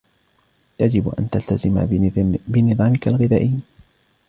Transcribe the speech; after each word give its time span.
يجب 0.79 1.09
ان 1.19 1.29
تلتزم 1.29 1.85
بنظامك 2.47 3.07
الغذائي. 3.07 3.59